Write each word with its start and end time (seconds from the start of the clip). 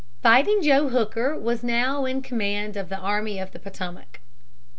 "Fighting 0.23 0.63
Joe 0.63 0.89
Hooker" 0.89 1.37
was 1.37 1.61
now 1.63 2.05
in 2.05 2.23
command 2.23 2.75
of 2.75 2.89
the 2.89 2.97
Army 2.97 3.37
of 3.37 3.51
the 3.51 3.59
Potomac. 3.59 4.19